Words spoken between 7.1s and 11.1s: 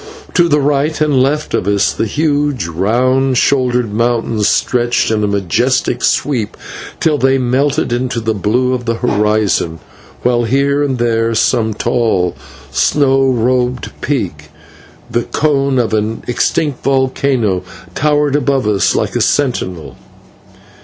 they melted into the blue of the horizon, while here and